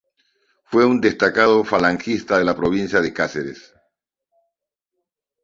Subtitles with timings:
[0.63, 3.71] Fue un destacado falangista de la provincia de Cáceres.